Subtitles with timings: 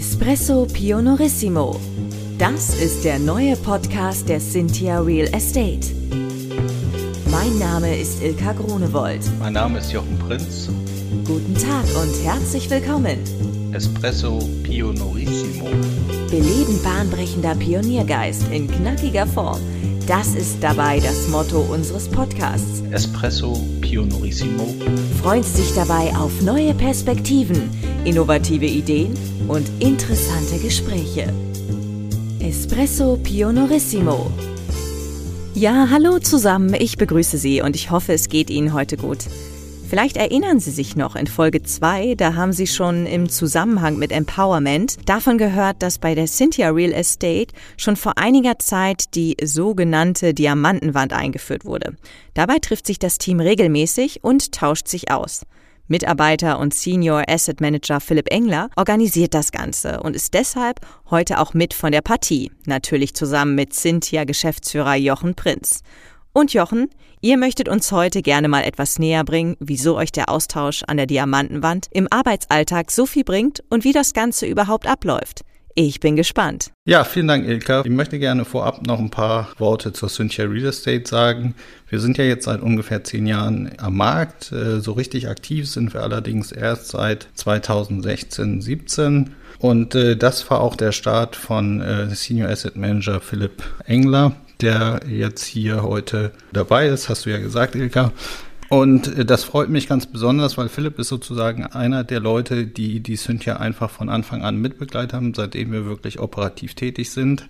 [0.00, 1.78] Espresso Pionorissimo.
[2.38, 5.94] Das ist der neue Podcast der Cynthia Real Estate.
[7.30, 9.20] Mein Name ist Ilka Grunewold.
[9.38, 10.70] Mein Name ist Jochen Prinz.
[11.26, 13.18] Guten Tag und herzlich willkommen.
[13.74, 15.68] Espresso Pionorissimo.
[16.30, 19.60] Beleben bahnbrechender Pioniergeist in knackiger Form.
[20.06, 22.82] Das ist dabei das Motto unseres Podcasts.
[22.90, 23.52] Espresso
[23.90, 24.72] Pionorissimo.
[25.20, 27.68] Freust dich dabei auf neue Perspektiven,
[28.04, 29.18] innovative Ideen
[29.48, 31.34] und interessante Gespräche.
[32.38, 34.30] Espresso Pionorissimo.
[35.54, 39.24] Ja, hallo zusammen, ich begrüße Sie und ich hoffe, es geht Ihnen heute gut.
[39.90, 44.12] Vielleicht erinnern Sie sich noch in Folge 2, da haben Sie schon im Zusammenhang mit
[44.12, 50.32] Empowerment davon gehört, dass bei der Cynthia Real Estate schon vor einiger Zeit die sogenannte
[50.32, 51.96] Diamantenwand eingeführt wurde.
[52.34, 55.44] Dabei trifft sich das Team regelmäßig und tauscht sich aus.
[55.88, 60.78] Mitarbeiter und Senior Asset Manager Philipp Engler organisiert das Ganze und ist deshalb
[61.10, 65.82] heute auch mit von der Partie, natürlich zusammen mit Cynthia Geschäftsführer Jochen Prinz.
[66.32, 66.88] Und Jochen,
[67.20, 71.06] ihr möchtet uns heute gerne mal etwas näher bringen, wieso euch der Austausch an der
[71.06, 75.40] Diamantenwand im Arbeitsalltag so viel bringt und wie das Ganze überhaupt abläuft.
[75.74, 76.72] Ich bin gespannt.
[76.84, 77.82] Ja, vielen Dank, Ilka.
[77.84, 81.54] Ich möchte gerne vorab noch ein paar Worte zur Cynthia Real Estate sagen.
[81.88, 84.52] Wir sind ja jetzt seit ungefähr zehn Jahren am Markt.
[84.52, 89.30] Äh, so richtig aktiv sind wir allerdings erst seit 2016, 17.
[89.58, 95.00] Und äh, das war auch der Start von äh, Senior Asset Manager Philipp Engler der
[95.08, 98.12] jetzt hier heute dabei ist, hast du ja gesagt, Ilka.
[98.68, 103.00] Und äh, das freut mich ganz besonders, weil Philipp ist sozusagen einer der Leute, die
[103.00, 107.48] die Cynthia einfach von Anfang an mitbegleitet haben, seitdem wir wirklich operativ tätig sind.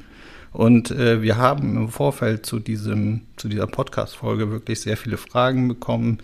[0.53, 5.69] Und äh, wir haben im Vorfeld zu diesem, zu dieser Podcast-Folge wirklich sehr viele Fragen
[5.69, 6.19] bekommen.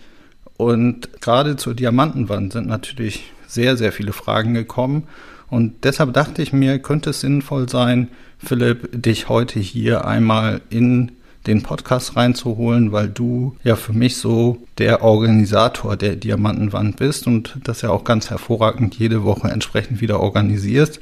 [0.57, 5.03] Und gerade zur Diamantenwand sind natürlich sehr, sehr viele Fragen gekommen.
[5.49, 11.11] Und deshalb dachte ich mir, könnte es sinnvoll sein, Philipp, dich heute hier einmal in
[11.47, 17.57] den Podcast reinzuholen, weil du ja für mich so der Organisator der Diamantenwand bist und
[17.63, 20.99] das ja auch ganz hervorragend jede Woche entsprechend wieder organisierst.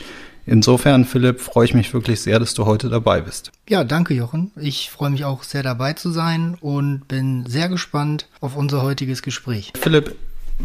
[0.47, 3.51] Insofern, Philipp, freue ich mich wirklich sehr, dass du heute dabei bist.
[3.67, 4.51] Ja, danke, Jochen.
[4.55, 9.23] Ich freue mich auch sehr dabei zu sein und bin sehr gespannt auf unser heutiges
[9.23, 9.73] Gespräch.
[9.75, 10.15] Philipp,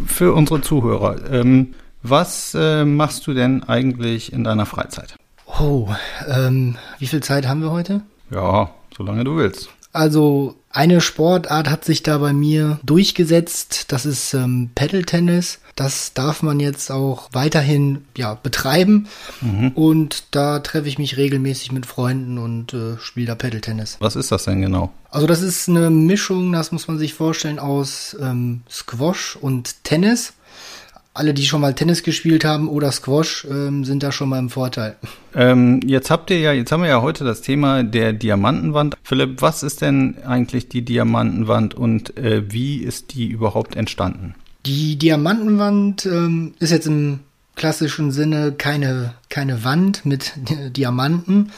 [0.07, 5.17] für unsere Zuhörer, ähm, was äh, machst du denn eigentlich in deiner Freizeit?
[5.59, 5.89] Oh,
[6.29, 8.03] ähm, wie viel Zeit haben wir heute?
[8.31, 9.69] Ja, solange du willst.
[9.93, 13.87] Also eine Sportart hat sich da bei mir durchgesetzt.
[13.89, 15.59] Das ist ähm, Paddle-Tennis.
[15.75, 19.09] Das darf man jetzt auch weiterhin ja, betreiben.
[19.41, 19.73] Mhm.
[19.75, 23.97] Und da treffe ich mich regelmäßig mit Freunden und äh, spiele da Paddle-Tennis.
[23.99, 24.93] Was ist das denn genau?
[25.11, 30.35] Also das ist eine Mischung, das muss man sich vorstellen, aus ähm, Squash und Tennis
[31.13, 34.51] alle, die schon mal Tennis gespielt haben oder Squash, ähm, sind da schon mal im
[34.51, 34.97] Vorteil.
[35.35, 38.97] Ähm, jetzt habt ihr ja, jetzt haben wir ja heute das Thema der Diamantenwand.
[39.03, 44.35] Philipp, was ist denn eigentlich die Diamantenwand und äh, wie ist die überhaupt entstanden?
[44.67, 47.21] Die Diamantenwand ähm, ist jetzt im
[47.57, 50.33] klassischen Sinne keine, keine Wand mit
[50.77, 51.53] Diamanten,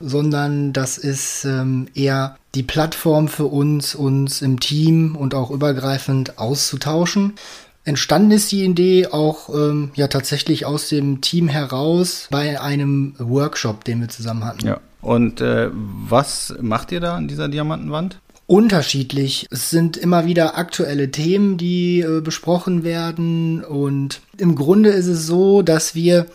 [0.00, 6.38] sondern das ist ähm, eher die Plattform für uns, uns im Team und auch übergreifend
[6.38, 7.34] auszutauschen.
[7.84, 13.84] Entstanden ist die Idee auch ähm, ja tatsächlich aus dem Team heraus bei einem Workshop,
[13.84, 14.66] den wir zusammen hatten.
[14.66, 14.80] Ja.
[15.02, 18.20] Und äh, was macht ihr da an dieser Diamantenwand?
[18.46, 19.46] Unterschiedlich.
[19.50, 23.62] Es sind immer wieder aktuelle Themen, die äh, besprochen werden.
[23.62, 26.26] Und im Grunde ist es so, dass wir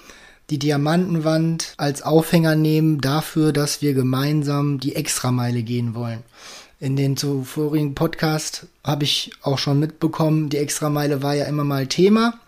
[0.49, 6.23] die Diamantenwand als Aufhänger nehmen dafür, dass wir gemeinsam die Extrameile gehen wollen.
[6.81, 11.87] In den zuvorigen Podcast habe ich auch schon mitbekommen, die Extrameile war ja immer mal
[11.87, 12.39] Thema.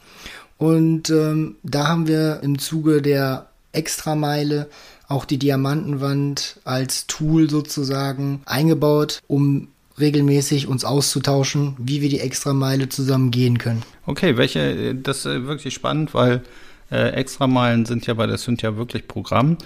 [0.58, 4.69] Und ähm, da haben wir im Zuge der Extrameile
[5.09, 9.68] auch die Diamantenwand als Tool sozusagen eingebaut, um
[10.00, 13.84] regelmäßig uns auszutauschen, wie wir die Extrameile zusammen gehen können.
[14.06, 16.42] Okay, welche, das ist wirklich spannend, weil
[16.91, 19.57] äh, Extrameilen sind ja bei der Cynthia wirklich Programm.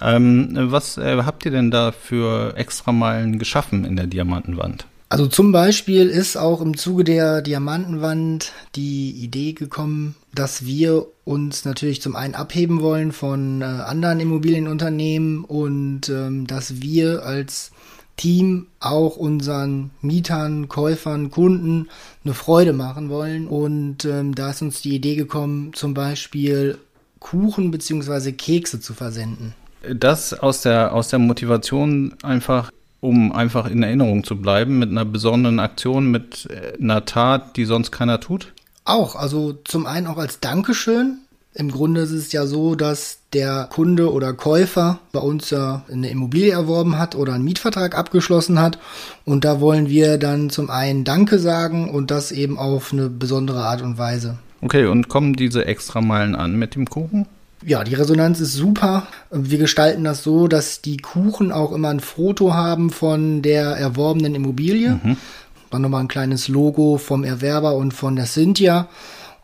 [0.00, 4.86] Ähm, was äh, habt ihr denn da für Extrameilen geschaffen in der Diamantenwand?
[5.12, 11.66] Also zum Beispiel ist auch im Zuge der Diamantenwand die Idee gekommen, dass wir uns
[11.66, 17.72] natürlich zum einen abheben wollen von äh, anderen Immobilienunternehmen und ähm, dass wir als
[18.16, 21.88] Team auch unseren Mietern, Käufern, Kunden
[22.24, 23.46] eine Freude machen wollen.
[23.48, 26.78] Und ähm, da ist uns die Idee gekommen, zum Beispiel
[27.18, 28.32] Kuchen bzw.
[28.32, 29.54] Kekse zu versenden.
[29.94, 32.70] Das aus der, aus der Motivation einfach,
[33.00, 37.64] um einfach in Erinnerung zu bleiben, mit einer besonderen Aktion, mit äh, einer Tat, die
[37.64, 38.52] sonst keiner tut?
[38.84, 41.18] Auch, also zum einen auch als Dankeschön
[41.54, 46.08] Im Grunde ist es ja so, dass der Kunde oder Käufer bei uns ja eine
[46.08, 48.78] Immobilie erworben hat oder einen Mietvertrag abgeschlossen hat.
[49.26, 53.64] Und da wollen wir dann zum einen Danke sagen und das eben auf eine besondere
[53.64, 54.38] Art und Weise.
[54.62, 57.26] Okay, und kommen diese Extrameilen an mit dem Kuchen?
[57.64, 59.06] Ja, die Resonanz ist super.
[59.30, 64.34] Wir gestalten das so, dass die Kuchen auch immer ein Foto haben von der erworbenen
[64.34, 65.00] Immobilie.
[65.02, 65.16] Mhm.
[65.70, 68.88] Dann nochmal ein kleines Logo vom Erwerber und von der Cynthia.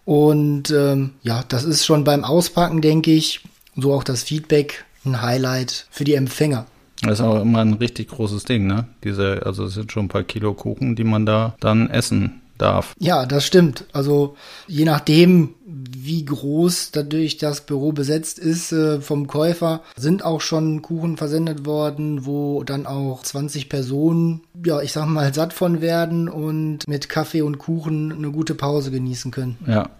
[0.08, 3.42] Und ähm, ja, das ist schon beim Auspacken, denke ich,
[3.76, 6.64] so auch das Feedback ein Highlight für die Empfänger.
[7.02, 8.86] Das ist auch immer ein richtig großes Ding, ne?
[9.04, 12.94] Diese, also es sind schon ein paar Kilo Kuchen, die man da dann essen darf.
[12.98, 13.84] Ja, das stimmt.
[13.92, 20.40] Also je nachdem, wie groß dadurch das Büro besetzt ist äh, vom Käufer, sind auch
[20.40, 25.80] schon Kuchen versendet worden, wo dann auch 20 Personen, ja, ich sag mal, satt von
[25.80, 29.58] werden und mit Kaffee und Kuchen eine gute Pause genießen können.
[29.66, 29.90] Ja, ja,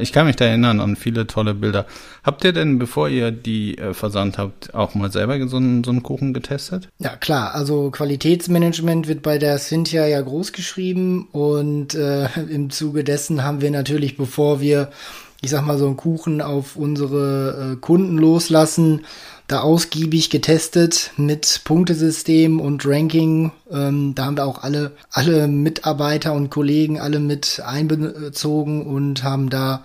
[0.00, 1.86] ich kann mich da erinnern an viele tolle Bilder.
[2.22, 5.90] Habt ihr denn, bevor ihr die äh, versandt habt, auch mal selber so einen, so
[5.90, 6.88] einen Kuchen getestet?
[6.98, 7.54] Ja, klar.
[7.54, 13.60] Also Qualitätsmanagement wird bei der Cynthia ja groß geschrieben und äh, im Zuge dessen haben
[13.60, 14.90] wir natürlich, bevor wir,
[15.40, 19.06] ich sag mal, so einen Kuchen auf unsere äh, Kunden loslassen,
[19.50, 23.52] da ausgiebig getestet mit Punktesystem und Ranking.
[23.70, 29.50] Ähm, da haben wir auch alle, alle Mitarbeiter und Kollegen alle mit einbezogen und haben
[29.50, 29.84] da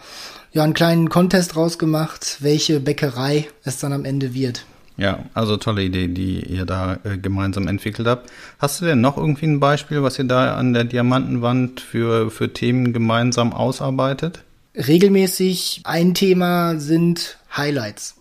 [0.54, 4.66] ja einen kleinen Contest rausgemacht, welche Bäckerei es dann am Ende wird.
[4.98, 8.30] Ja, also tolle Idee, die ihr da äh, gemeinsam entwickelt habt.
[8.60, 12.54] Hast du denn noch irgendwie ein Beispiel, was ihr da an der Diamantenwand für, für
[12.54, 14.44] Themen gemeinsam ausarbeitet?
[14.76, 18.16] Regelmäßig ein Thema sind Highlights.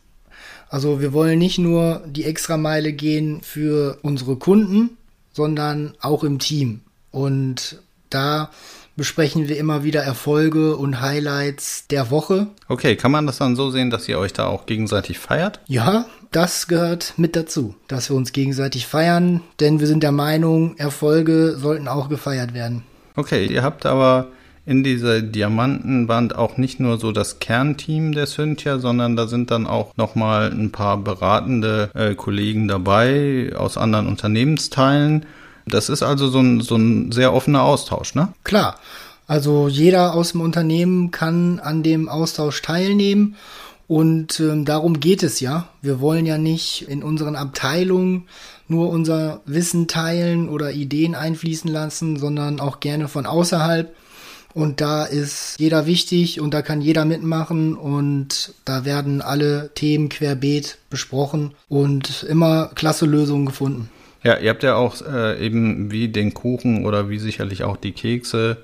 [0.69, 4.97] Also wir wollen nicht nur die Extrameile gehen für unsere Kunden,
[5.33, 6.81] sondern auch im Team.
[7.11, 7.79] Und
[8.11, 8.51] da
[8.97, 12.49] besprechen wir immer wieder Erfolge und Highlights der Woche.
[12.69, 15.61] Okay, kann man das dann so sehen, dass ihr euch da auch gegenseitig feiert?
[15.67, 20.77] Ja, das gehört mit dazu, dass wir uns gegenseitig feiern, denn wir sind der Meinung,
[20.77, 22.85] Erfolge sollten auch gefeiert werden.
[23.17, 24.29] Okay, ihr habt aber
[24.67, 29.67] in dieser Diamantenwand auch nicht nur so das Kernteam der Cynthia, sondern da sind dann
[29.67, 35.27] auch nochmal ein paar beratende äh, Kollegen dabei aus anderen Unternehmensteilen.
[35.67, 38.29] Das ist also so ein, so ein sehr offener Austausch, ne?
[38.45, 38.77] Klar.
[39.27, 43.37] Also jeder aus dem Unternehmen kann an dem Austausch teilnehmen.
[43.87, 45.69] Und ähm, darum geht es ja.
[45.83, 48.27] Wir wollen ja nicht in unseren Abteilungen
[48.67, 53.95] nur unser Wissen teilen oder Ideen einfließen lassen, sondern auch gerne von außerhalb.
[54.55, 60.09] Und da ist jeder wichtig und da kann jeder mitmachen und da werden alle Themen
[60.09, 63.91] querbeet besprochen und immer klasse Lösungen gefunden.
[64.23, 67.93] Ja, ihr habt ja auch äh, eben wie den Kuchen oder wie sicherlich auch die
[67.93, 68.59] Kekse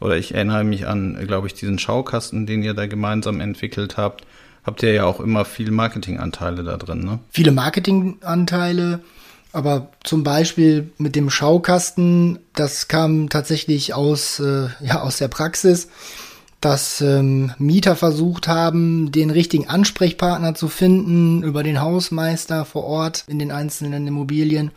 [0.00, 4.24] oder ich erinnere mich an, glaube ich, diesen Schaukasten, den ihr da gemeinsam entwickelt habt.
[4.64, 7.18] Habt ihr ja auch immer viel Marketinganteile da drin, ne?
[7.30, 9.00] Viele Marketinganteile,
[9.54, 15.88] aber zum Beispiel mit dem Schaukasten, das kam tatsächlich aus, äh, ja, aus der Praxis,
[16.60, 23.24] dass ähm, Mieter versucht haben, den richtigen Ansprechpartner zu finden über den Hausmeister vor Ort
[23.28, 24.70] in den einzelnen Immobilien.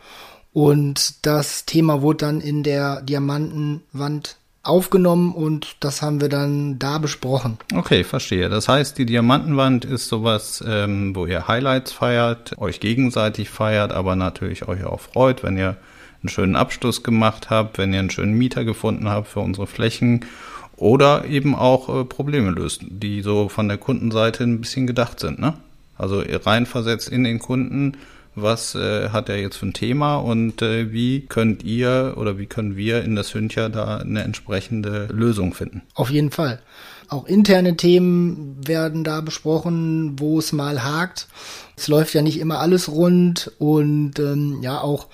[0.52, 4.36] Und das Thema wurde dann in der Diamantenwand
[4.68, 7.58] aufgenommen und das haben wir dann da besprochen.
[7.74, 8.48] Okay, verstehe.
[8.48, 14.16] Das heißt, die Diamantenwand ist sowas, ähm, wo ihr Highlights feiert, euch gegenseitig feiert, aber
[14.16, 15.76] natürlich euch auch freut, wenn ihr
[16.22, 20.24] einen schönen Abschluss gemacht habt, wenn ihr einen schönen Mieter gefunden habt für unsere Flächen
[20.76, 25.38] oder eben auch äh, Probleme löst, die so von der Kundenseite ein bisschen gedacht sind.
[25.38, 25.54] Ne?
[25.96, 27.96] Also reinversetzt in den Kunden
[28.42, 32.46] was äh, hat er jetzt für ein Thema und äh, wie könnt ihr oder wie
[32.46, 35.82] können wir in der Cynthia da eine entsprechende Lösung finden?
[35.94, 36.60] Auf jeden Fall.
[37.08, 41.26] Auch interne Themen werden da besprochen, wo es mal hakt.
[41.76, 45.06] Es läuft ja nicht immer alles rund und ähm, ja auch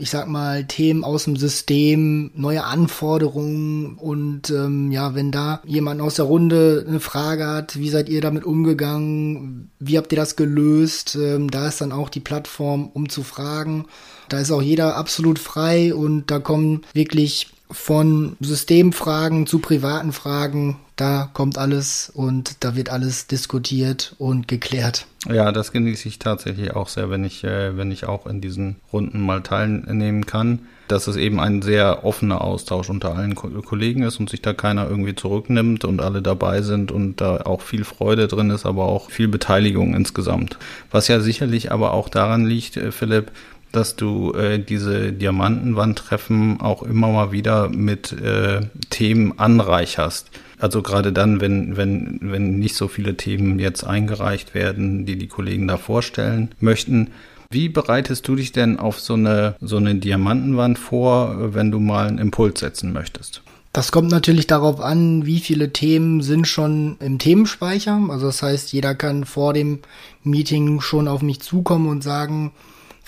[0.00, 6.00] ich sag mal, Themen aus dem System, neue Anforderungen und ähm, ja, wenn da jemand
[6.00, 10.36] aus der Runde eine Frage hat, wie seid ihr damit umgegangen, wie habt ihr das
[10.36, 13.86] gelöst, ähm, da ist dann auch die Plattform, um zu fragen.
[14.30, 20.76] Da ist auch jeder absolut frei und da kommen wirklich von Systemfragen zu privaten Fragen,
[20.96, 25.06] da kommt alles und da wird alles diskutiert und geklärt.
[25.28, 28.76] Ja, das genieße ich tatsächlich auch sehr, wenn ich, äh, wenn ich auch in diesen
[28.92, 30.60] Runden mal teilnehmen kann.
[30.88, 34.52] Dass es eben ein sehr offener Austausch unter allen Ko Kollegen ist und sich da
[34.52, 38.86] keiner irgendwie zurücknimmt und alle dabei sind und da auch viel Freude drin ist, aber
[38.86, 40.58] auch viel Beteiligung insgesamt.
[40.90, 43.30] Was ja sicherlich aber auch daran liegt, äh, Philipp,
[43.72, 48.60] dass du äh, diese Diamantenwandtreffen auch immer mal wieder mit äh,
[48.90, 50.30] Themen anreicherst.
[50.58, 55.28] Also gerade dann, wenn, wenn, wenn nicht so viele Themen jetzt eingereicht werden, die die
[55.28, 57.08] Kollegen da vorstellen möchten.
[57.50, 62.06] Wie bereitest du dich denn auf so eine, so eine Diamantenwand vor, wenn du mal
[62.06, 63.42] einen Impuls setzen möchtest?
[63.72, 68.00] Das kommt natürlich darauf an, wie viele Themen sind schon im Themenspeicher.
[68.10, 69.78] Also das heißt, jeder kann vor dem
[70.24, 72.52] Meeting schon auf mich zukommen und sagen,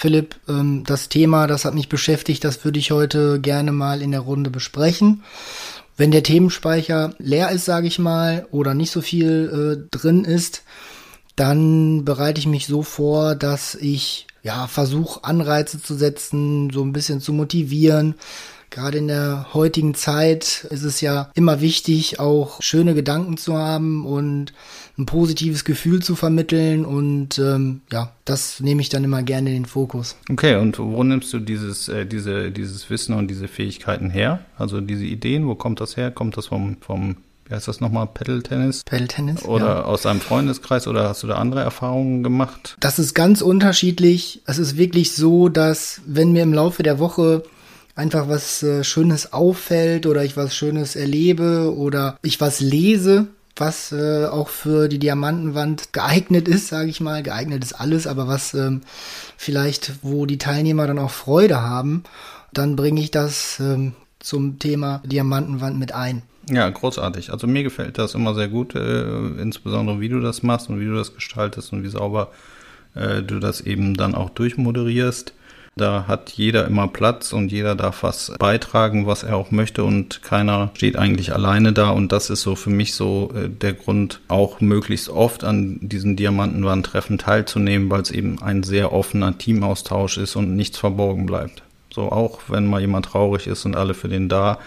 [0.02, 4.10] Philipp, ähm, das Thema, das hat mich beschäftigt, das würde ich heute gerne mal in
[4.10, 5.22] der Runde besprechen.
[5.96, 10.64] Wenn der Themenspeicher leer ist, sage ich mal, oder nicht so viel äh, drin ist,
[11.36, 16.92] dann bereite ich mich so vor, dass ich ja versuche Anreize zu setzen, so ein
[16.92, 18.16] bisschen zu motivieren,
[18.72, 24.06] Gerade in der heutigen Zeit ist es ja immer wichtig, auch schöne Gedanken zu haben
[24.06, 24.54] und
[24.96, 26.86] ein positives Gefühl zu vermitteln.
[26.86, 30.16] Und ähm, ja, das nehme ich dann immer gerne in den Fokus.
[30.30, 34.40] Okay, und wo nimmst du dieses, äh, diese, dieses Wissen und diese Fähigkeiten her?
[34.56, 36.10] Also diese Ideen, wo kommt das her?
[36.10, 37.16] Kommt das vom, vom
[37.48, 38.84] wie heißt das nochmal, Pedal-Tennis?
[38.84, 39.44] Pedal-Tennis.
[39.44, 39.84] Oder ja.
[39.84, 42.74] aus deinem Freundeskreis oder hast du da andere Erfahrungen gemacht?
[42.80, 44.40] Das ist ganz unterschiedlich.
[44.46, 47.42] Es ist wirklich so, dass wenn mir im Laufe der Woche
[47.94, 53.92] einfach was äh, Schönes auffällt oder ich was Schönes erlebe oder ich was lese, was
[53.92, 57.22] äh, auch für die Diamantenwand geeignet ist, sage ich mal.
[57.22, 58.82] Geeignet ist alles, aber was ähm,
[59.36, 62.04] vielleicht, wo die Teilnehmer dann auch Freude haben,
[62.52, 66.22] dann bringe ich das ähm, zum Thema Diamantenwand mit ein.
[66.50, 67.30] Ja, großartig.
[67.30, 70.86] Also mir gefällt das immer sehr gut, äh, insbesondere wie du das machst und wie
[70.86, 72.30] du das gestaltest und wie sauber
[72.94, 75.34] äh, du das eben dann auch durchmoderierst.
[75.74, 80.22] Da hat jeder immer Platz und jeder darf was beitragen, was er auch möchte und
[80.22, 84.20] keiner steht eigentlich alleine da und das ist so für mich so äh, der Grund,
[84.28, 90.36] auch möglichst oft an diesen Diamantenwandtreffen teilzunehmen, weil es eben ein sehr offener Teamaustausch ist
[90.36, 91.62] und nichts verborgen bleibt.
[91.92, 94.58] So auch wenn mal jemand traurig ist und alle für den da.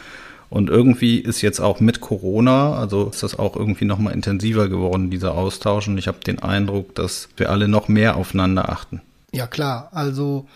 [0.50, 5.10] Und irgendwie ist jetzt auch mit Corona, also ist das auch irgendwie nochmal intensiver geworden,
[5.10, 5.88] dieser Austausch.
[5.88, 9.02] Und ich habe den Eindruck, dass wir alle noch mehr aufeinander achten.
[9.32, 10.48] Ja klar, also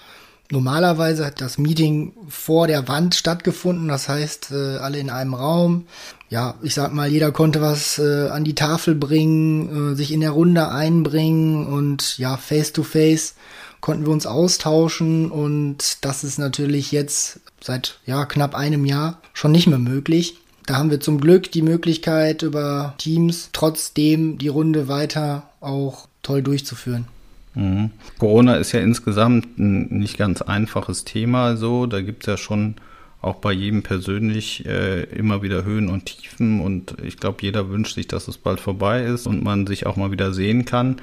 [0.52, 5.86] Normalerweise hat das Meeting vor der Wand stattgefunden, das heißt äh, alle in einem Raum.
[6.30, 10.22] Ja, ich sag mal, jeder konnte was äh, an die Tafel bringen, äh, sich in
[10.22, 13.36] der Runde einbringen und ja, face to face
[13.80, 19.52] konnten wir uns austauschen und das ist natürlich jetzt seit ja knapp einem Jahr schon
[19.52, 20.38] nicht mehr möglich.
[20.66, 26.42] Da haben wir zum Glück die Möglichkeit über Teams trotzdem die Runde weiter auch toll
[26.42, 27.08] durchzuführen.
[27.56, 27.92] Mhm.
[28.18, 31.86] Corona ist ja insgesamt ein nicht ganz einfaches Thema so.
[31.86, 32.76] Da gibt es ja schon
[33.22, 37.96] auch bei jedem persönlich äh, immer wieder Höhen und Tiefen und ich glaube, jeder wünscht
[37.96, 41.02] sich, dass es bald vorbei ist und man sich auch mal wieder sehen kann.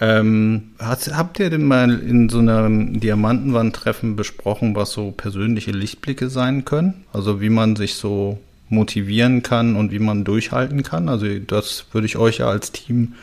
[0.00, 6.30] Ähm, hat, habt ihr denn mal in so einem Diamantenwandtreffen besprochen, was so persönliche Lichtblicke
[6.30, 7.04] sein können?
[7.12, 8.38] Also wie man sich so
[8.70, 11.08] motivieren kann und wie man durchhalten kann?
[11.08, 13.14] Also das würde ich euch ja als Team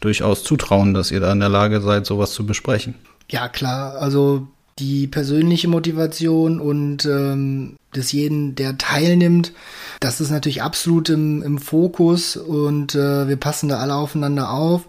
[0.00, 2.94] durchaus zutrauen, dass ihr da in der Lage seid, sowas zu besprechen.
[3.30, 3.96] Ja, klar.
[4.00, 9.52] Also die persönliche Motivation und ähm, des jeden, der teilnimmt,
[10.00, 14.86] das ist natürlich absolut im, im Fokus und äh, wir passen da alle aufeinander auf.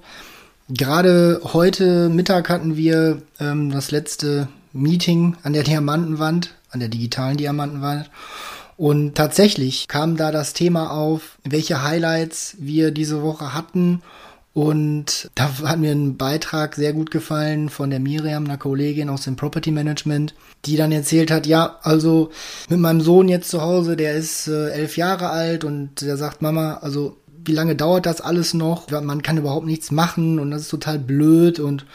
[0.70, 7.38] Gerade heute Mittag hatten wir ähm, das letzte Meeting an der Diamantenwand, an der digitalen
[7.38, 8.12] Diamantenwand.
[8.78, 14.02] Und tatsächlich kam da das Thema auf, welche Highlights wir diese Woche hatten
[14.60, 19.22] und da hat mir ein Beitrag sehr gut gefallen von der Miriam, einer Kollegin aus
[19.22, 20.34] dem Property Management,
[20.66, 22.30] die dann erzählt hat, ja, also
[22.68, 26.42] mit meinem Sohn jetzt zu Hause, der ist äh, elf Jahre alt und der sagt,
[26.42, 28.92] Mama, also wie lange dauert das alles noch?
[28.92, 31.86] Man kann überhaupt nichts machen und das ist total blöd und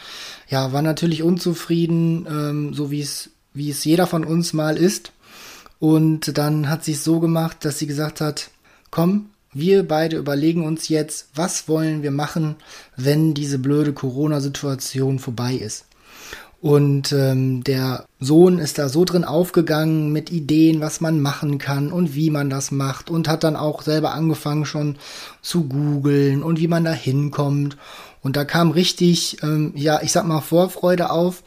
[0.49, 5.11] ja, war natürlich unzufrieden, ähm, so wie es, wie es jeder von uns mal ist.
[5.77, 8.49] Und dann hat sie es so gemacht, dass sie gesagt hat,
[8.89, 12.57] komm, wir beide überlegen uns jetzt, was wollen wir machen,
[12.97, 15.85] wenn diese blöde Corona-Situation vorbei ist.
[16.61, 21.91] Und ähm, der Sohn ist da so drin aufgegangen mit Ideen, was man machen kann
[21.91, 24.97] und wie man das macht und hat dann auch selber angefangen schon
[25.41, 27.77] zu googeln und wie man da hinkommt.
[28.21, 31.43] Und da kam richtig, ähm, ja, ich sag mal, Vorfreude auf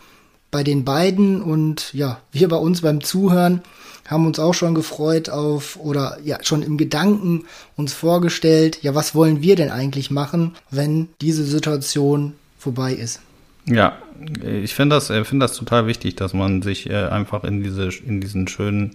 [0.50, 3.62] bei den beiden und ja, wir bei uns beim Zuhören
[4.06, 7.44] haben uns auch schon gefreut auf oder ja schon im Gedanken
[7.76, 13.20] uns vorgestellt, ja, was wollen wir denn eigentlich machen, wenn diese Situation vorbei ist?
[13.66, 13.98] Ja,
[14.42, 17.90] ich finde das, äh, finde das total wichtig, dass man sich äh, einfach in diese,
[18.06, 18.92] in diesen schönen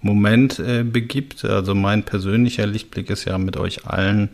[0.00, 1.44] Moment äh, begibt.
[1.44, 4.30] Also mein persönlicher Lichtblick ist ja mit euch allen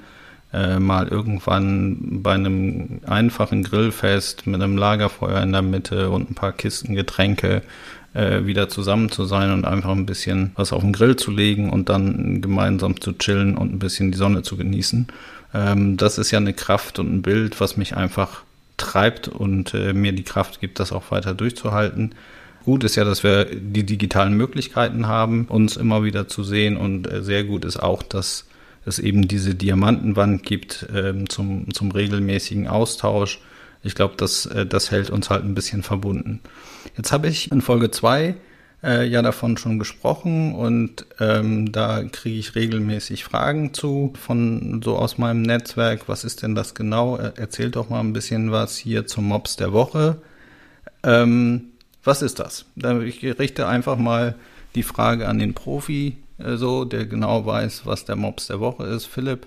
[0.52, 6.34] äh, mal irgendwann bei einem einfachen Grillfest mit einem Lagerfeuer in der Mitte und ein
[6.34, 7.62] paar Kisten Getränke
[8.14, 11.70] äh, wieder zusammen zu sein und einfach ein bisschen was auf den Grill zu legen
[11.70, 15.06] und dann gemeinsam zu chillen und ein bisschen die Sonne zu genießen.
[15.54, 18.42] Ähm, das ist ja eine Kraft und ein Bild, was mich einfach
[18.76, 22.14] treibt und äh, mir die Kraft gibt, das auch weiter durchzuhalten.
[22.64, 27.10] Gut ist ja, dass wir die digitalen Möglichkeiten haben, uns immer wieder zu sehen und
[27.10, 28.46] äh, sehr gut ist auch, dass
[28.84, 33.40] es eben diese Diamantenwand gibt äh, zum, zum regelmäßigen Austausch.
[33.82, 36.40] Ich glaube, das, äh, das hält uns halt ein bisschen verbunden.
[36.96, 38.34] Jetzt habe ich in Folge 2
[38.82, 44.96] äh, ja davon schon gesprochen und ähm, da kriege ich regelmäßig Fragen zu von so
[44.96, 46.08] aus meinem Netzwerk.
[46.08, 47.16] Was ist denn das genau?
[47.16, 50.22] Erzählt doch mal ein bisschen was hier zum Mobs der Woche.
[51.02, 51.66] Ähm,
[52.02, 52.64] was ist das?
[53.04, 54.36] Ich richte einfach mal
[54.74, 58.84] die Frage an den Profi, äh, so, der genau weiß, was der Mobs der Woche
[58.84, 59.06] ist.
[59.06, 59.46] Philipp,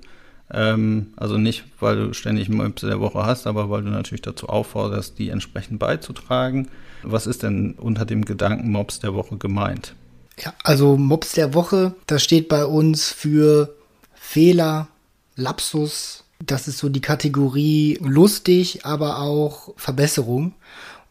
[0.52, 4.48] ähm, also nicht, weil du ständig Mobs der Woche hast, aber weil du natürlich dazu
[4.48, 6.70] aufforderst, die entsprechend beizutragen.
[7.02, 9.96] Was ist denn unter dem Gedanken Mobs der Woche gemeint?
[10.40, 13.76] Ja, also Mobs der Woche, das steht bei uns für
[14.14, 14.88] Fehler,
[15.36, 16.24] Lapsus.
[16.40, 20.54] Das ist so die Kategorie lustig, aber auch Verbesserung.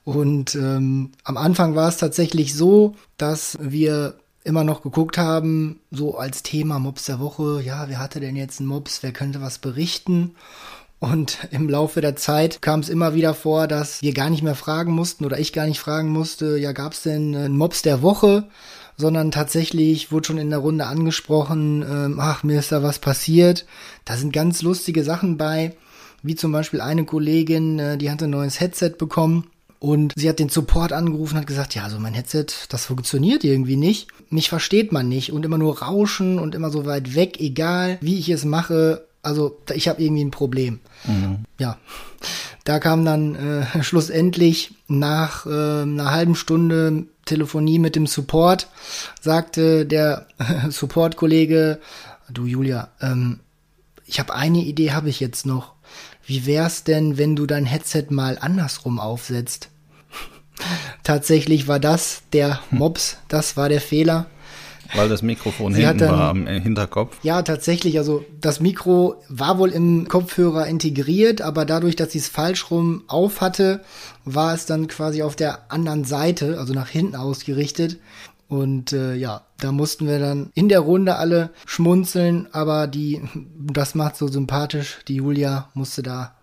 [0.05, 6.17] Und ähm, am Anfang war es tatsächlich so, dass wir immer noch geguckt haben, so
[6.17, 9.59] als Thema Mobs der Woche, ja, wer hatte denn jetzt einen Mobs, wer könnte was
[9.59, 10.35] berichten?
[10.99, 14.55] Und im Laufe der Zeit kam es immer wieder vor, dass wir gar nicht mehr
[14.55, 18.03] fragen mussten oder ich gar nicht fragen musste, ja, gab es denn einen Mobs der
[18.03, 18.49] Woche?
[18.97, 23.65] Sondern tatsächlich wurde schon in der Runde angesprochen, ähm, ach, mir ist da was passiert.
[24.05, 25.75] Da sind ganz lustige Sachen bei,
[26.23, 29.51] wie zum Beispiel eine Kollegin, äh, die hatte ein neues Headset bekommen
[29.83, 33.43] und sie hat den Support angerufen und hat gesagt, ja, also mein Headset, das funktioniert
[33.43, 34.07] irgendwie nicht.
[34.31, 38.17] Mich versteht man nicht und immer nur rauschen und immer so weit weg, egal wie
[38.17, 39.09] ich es mache.
[39.23, 40.79] Also ich habe irgendwie ein Problem.
[41.05, 41.39] Mhm.
[41.59, 41.79] Ja,
[42.63, 48.69] da kam dann äh, schlussendlich nach äh, einer halben Stunde Telefonie mit dem Support,
[49.21, 50.29] sagte der
[50.71, 51.81] Support-Kollege,
[52.31, 53.41] du Julia, ähm,
[54.07, 55.73] ich habe eine Idee, habe ich jetzt noch.
[56.25, 59.69] Wie wär's denn, wenn du dein Headset mal andersrum aufsetzt?
[61.03, 62.79] Tatsächlich war das der hm.
[62.79, 64.27] Mops, das war der Fehler.
[64.95, 67.17] Weil das Mikrofon Sie hinten dann, war am Hinterkopf.
[67.23, 67.99] Ja, tatsächlich.
[67.99, 73.03] Also das Mikro war wohl im Kopfhörer integriert, aber dadurch, dass sie es falsch rum
[73.07, 73.81] auf hatte,
[74.25, 77.99] war es dann quasi auf der anderen Seite, also nach hinten ausgerichtet.
[78.53, 83.23] Und äh, ja, da mussten wir dann in der Runde alle schmunzeln, aber die,
[83.57, 84.99] das macht so sympathisch.
[85.09, 86.35] Die Julia musste da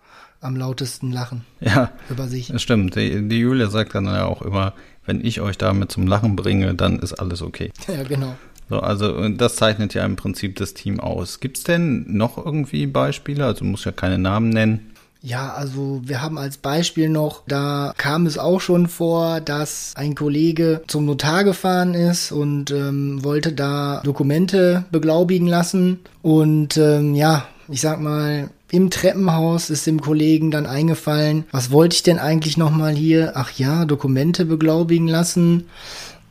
[0.41, 1.45] am lautesten lachen.
[1.59, 1.91] Ja.
[2.09, 2.47] Über sich.
[2.47, 2.95] Das stimmt.
[2.95, 4.73] Die, die Julia sagt dann ja auch immer,
[5.05, 7.71] wenn ich euch damit zum Lachen bringe, dann ist alles okay.
[7.87, 8.35] Ja, genau.
[8.71, 11.39] So, also das zeichnet ja im Prinzip das Team aus.
[11.39, 13.45] Gibt es denn noch irgendwie Beispiele?
[13.45, 14.88] Also muss ja keine Namen nennen.
[15.21, 20.15] Ja, also wir haben als Beispiel noch, da kam es auch schon vor, dass ein
[20.15, 25.99] Kollege zum Notar gefahren ist und ähm, wollte da Dokumente beglaubigen lassen.
[26.21, 31.95] Und ähm, ja, ich sag mal, im Treppenhaus ist dem Kollegen dann eingefallen, was wollte
[31.95, 33.33] ich denn eigentlich nochmal hier?
[33.35, 35.65] Ach ja, Dokumente beglaubigen lassen.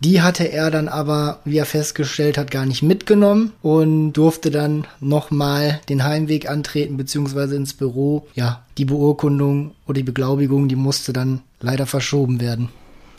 [0.00, 4.86] Die hatte er dann aber, wie er festgestellt hat, gar nicht mitgenommen und durfte dann
[5.00, 8.26] nochmal den Heimweg antreten, beziehungsweise ins Büro.
[8.34, 12.68] Ja, die Beurkundung oder die Beglaubigung, die musste dann leider verschoben werden.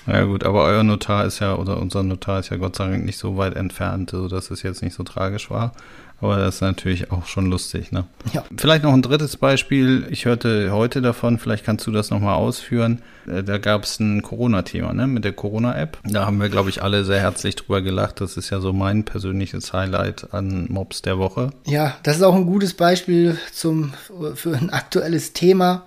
[0.08, 3.06] Ja gut, aber euer Notar ist ja, oder unser Notar ist ja Gott sei Dank
[3.06, 5.74] nicht so weit entfernt, sodass es jetzt nicht so tragisch war.
[6.21, 8.05] Aber das ist natürlich auch schon lustig, ne?
[8.34, 8.43] Ja.
[8.58, 10.05] Vielleicht noch ein drittes Beispiel.
[10.10, 13.01] Ich hörte heute davon, vielleicht kannst du das nochmal ausführen.
[13.27, 15.08] Äh, da gab es ein Corona-Thema, ne?
[15.08, 15.97] Mit der Corona-App.
[16.03, 18.19] Da haben wir, glaube ich, alle sehr herzlich drüber gelacht.
[18.21, 21.51] Das ist ja so mein persönliches Highlight an Mobs der Woche.
[21.65, 23.93] Ja, das ist auch ein gutes Beispiel zum,
[24.36, 25.86] für ein aktuelles Thema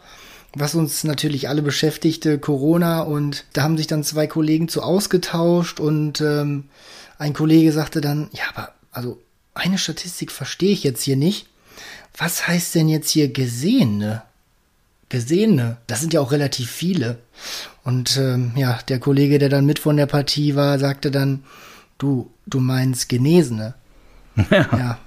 [0.55, 3.01] was uns natürlich alle beschäftigte, Corona.
[3.01, 6.65] Und da haben sich dann zwei Kollegen zu ausgetauscht und ähm,
[7.19, 9.19] ein Kollege sagte dann, ja, aber also
[9.55, 11.47] eine Statistik verstehe ich jetzt hier nicht.
[12.17, 14.23] Was heißt denn jetzt hier Gesehene?
[15.09, 17.19] Gesehene, das sind ja auch relativ viele.
[17.85, 21.45] Und ähm, ja, der Kollege, der dann mit von der Partie war, sagte dann,
[21.99, 23.75] du, du meinst Genesene.
[24.51, 24.69] Ja.
[24.79, 24.99] ja.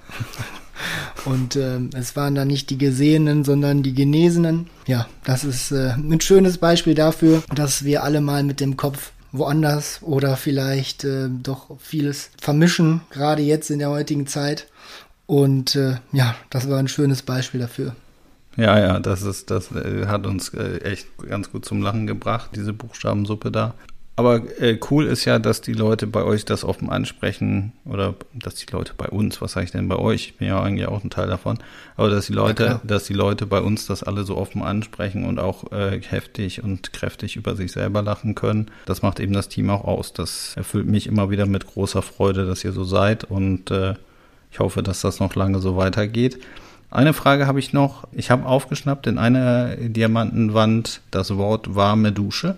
[1.24, 4.68] Und ähm, es waren dann nicht die Gesehenen, sondern die Genesenen.
[4.86, 9.10] Ja, das ist äh, ein schönes Beispiel dafür, dass wir alle mal mit dem Kopf
[9.38, 14.68] woanders oder vielleicht äh, doch vieles vermischen, gerade jetzt in der heutigen Zeit.
[15.26, 17.94] Und äh, ja, das war ein schönes Beispiel dafür.
[18.56, 22.50] Ja, ja, das ist, das äh, hat uns äh, echt ganz gut zum Lachen gebracht,
[22.54, 23.74] diese Buchstabensuppe da.
[24.18, 28.54] Aber äh, cool ist ja, dass die Leute bei euch das offen ansprechen oder dass
[28.54, 30.28] die Leute bei uns, was sage ich denn bei euch?
[30.28, 31.58] Ich bin ja eigentlich auch ein Teil davon,
[31.98, 35.26] aber dass die Leute, ja, dass die Leute bei uns das alle so offen ansprechen
[35.26, 38.70] und auch äh, heftig und kräftig über sich selber lachen können.
[38.86, 40.14] Das macht eben das Team auch aus.
[40.14, 43.96] Das erfüllt mich immer wieder mit großer Freude, dass ihr so seid und äh,
[44.50, 46.38] ich hoffe, dass das noch lange so weitergeht.
[46.90, 48.08] Eine Frage habe ich noch.
[48.12, 52.56] Ich habe aufgeschnappt in einer Diamantenwand das Wort warme Dusche.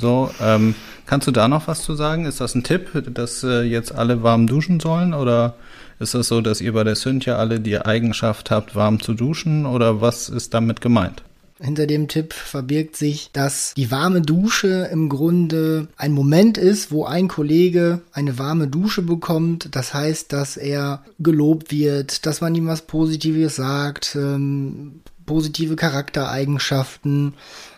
[0.00, 0.74] So, ähm,
[1.06, 2.24] kannst du da noch was zu sagen?
[2.24, 5.14] Ist das ein Tipp, dass äh, jetzt alle warm duschen sollen?
[5.14, 5.54] Oder
[5.98, 9.66] ist das so, dass ihr bei der Cynthia alle die Eigenschaft habt, warm zu duschen?
[9.66, 11.22] Oder was ist damit gemeint?
[11.62, 17.04] Hinter dem Tipp verbirgt sich, dass die warme Dusche im Grunde ein Moment ist, wo
[17.04, 19.68] ein Kollege eine warme Dusche bekommt.
[19.72, 27.34] Das heißt, dass er gelobt wird, dass man ihm was Positives sagt, ähm, positive Charaktereigenschaften,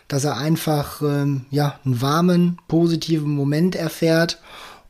[0.07, 4.39] dass er einfach ähm, ja einen warmen, positiven Moment erfährt.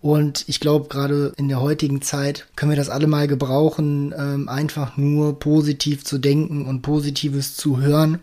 [0.02, 4.50] Und ich glaube, gerade in der heutigen Zeit können wir das alle mal gebrauchen, ähm,
[4.50, 8.20] einfach nur positiv zu denken und Positives zu hören.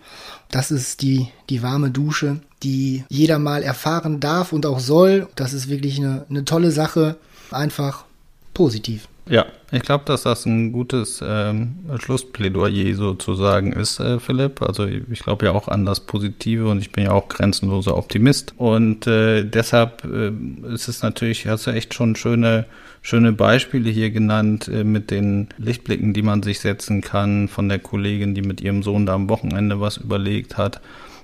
[0.50, 5.28] Das ist die, die warme Dusche, die jeder mal erfahren darf und auch soll.
[5.36, 7.16] Das ist wirklich eine, eine tolle Sache.
[7.50, 8.04] Einfach
[8.52, 9.08] positiv.
[9.30, 14.60] Ja, ich glaube, dass das ein gutes ähm, Schlussplädoyer sozusagen ist, äh, Philipp.
[14.60, 18.54] Also ich glaube ja auch an das Positive und ich bin ja auch grenzenloser Optimist.
[18.56, 20.32] Und äh, deshalb äh,
[20.74, 22.66] ist es natürlich, hast du echt schon schöne,
[23.02, 27.78] schöne Beispiele hier genannt äh, mit den Lichtblicken, die man sich setzen kann von der
[27.78, 30.80] Kollegin, die mit ihrem Sohn da am Wochenende was überlegt hat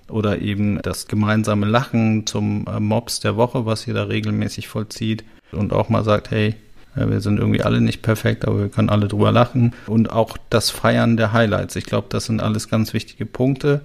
[0.09, 5.25] oder eben das gemeinsame Lachen zum äh, Mops der Woche, was ihr da regelmäßig vollzieht
[5.51, 6.55] und auch mal sagt, hey,
[6.97, 9.75] wir sind irgendwie alle nicht perfekt, aber wir können alle drüber lachen.
[9.87, 11.77] Und auch das Feiern der Highlights.
[11.77, 13.83] Ich glaube, das sind alles ganz wichtige Punkte.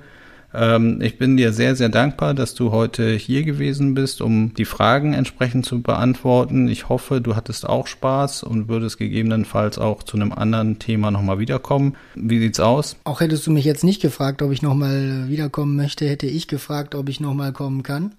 [0.54, 4.65] Ähm, ich bin dir sehr, sehr dankbar, dass du heute hier gewesen bist, um die
[4.65, 6.67] Fragen entsprechend zu beantworten.
[6.67, 11.39] Ich hoffe, du hattest auch Spaß und würdest gegebenenfalls auch zu einem anderen Thema nochmal
[11.39, 11.95] wiederkommen.
[12.15, 12.97] Wie sieht's aus?
[13.04, 16.95] Auch hättest du mich jetzt nicht gefragt, ob ich nochmal wiederkommen möchte, hätte ich gefragt,
[16.95, 18.13] ob ich nochmal kommen kann.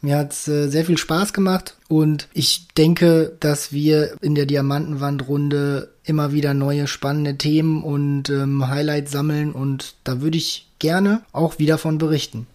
[0.00, 5.90] Mir hat's äh, sehr viel Spaß gemacht und ich denke, dass wir in der Diamantenwandrunde
[6.04, 11.58] immer wieder neue spannende Themen und ähm, Highlights sammeln und da würde ich gerne auch
[11.58, 12.46] wieder von berichten.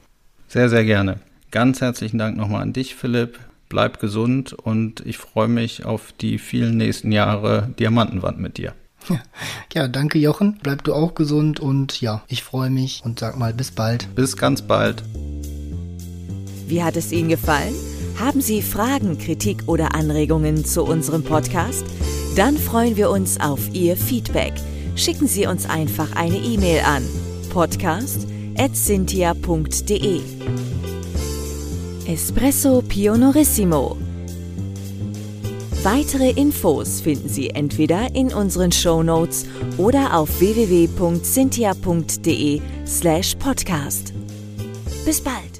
[0.48, 1.20] Sehr, sehr gerne.
[1.52, 3.38] Ganz herzlichen Dank nochmal an dich, Philipp.
[3.70, 8.74] Bleib gesund und ich freue mich auf die vielen nächsten Jahre Diamantenwand mit dir.
[9.74, 10.58] Ja, danke Jochen.
[10.64, 14.08] Bleib du auch gesund und ja, ich freue mich und sag mal bis bald.
[14.16, 15.04] Bis ganz bald.
[16.68, 17.76] Wie hat es Ihnen gefallen?
[18.20, 21.86] Haben Sie Fragen, Kritik oder Anregungen zu unserem Podcast?
[22.36, 24.54] Dann freuen wir uns auf Ihr Feedback.
[24.96, 27.04] Schicken Sie uns einfach eine E-Mail an
[27.52, 30.22] podcast.cynthia.de.
[32.08, 33.98] Espresso Pionorissimo.
[35.84, 39.46] Weitere Infos finden Sie entweder in unseren Show Notes
[39.78, 44.12] oder auf www.cynthia.de slash podcast.
[45.06, 45.57] Bis bald!